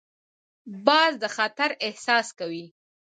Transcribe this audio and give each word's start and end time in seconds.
باز 0.87 1.13
د 1.21 1.23
خطر 1.35 1.69
احساس 1.87 2.27
کوي 2.39 2.65